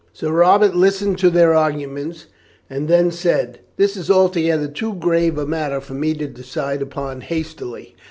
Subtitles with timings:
[0.13, 2.25] Sir Robert listened to their arguments,
[2.71, 7.21] and then said: "This is altogether too grave a matter for me to decide upon
[7.21, 7.95] hastily.